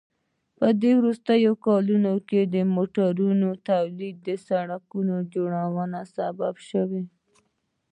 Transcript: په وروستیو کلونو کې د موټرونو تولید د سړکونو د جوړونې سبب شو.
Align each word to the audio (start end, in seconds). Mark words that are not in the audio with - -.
په 0.57 0.67
وروستیو 0.99 1.51
کلونو 1.65 2.13
کې 2.29 2.41
د 2.53 2.55
موټرونو 2.75 3.49
تولید 3.69 4.15
د 4.27 4.29
سړکونو 4.47 5.13
د 5.21 5.25
جوړونې 5.35 6.01
سبب 6.15 6.53
شو. 6.67 6.85